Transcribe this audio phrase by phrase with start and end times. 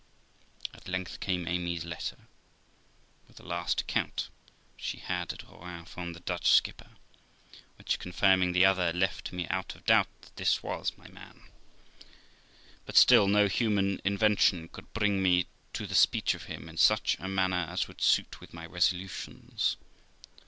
[0.73, 2.27] At length came Amy's letter,
[3.27, 4.29] with the last account
[4.73, 6.95] which she had at Rouen from the Dutch skipper,
[7.77, 11.43] which, confirming the other, left me out of doubt that this was my man;
[12.83, 17.15] but still no human invention could bring me to the speech of him in such
[17.19, 19.77] a manner as would suit with my resolutions.